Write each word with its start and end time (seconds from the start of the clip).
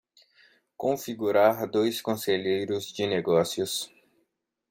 Configurar 0.75 1.69
dois 1.69 2.01
conselheiros 2.01 2.87
de 2.91 3.05
negócios 3.05 3.87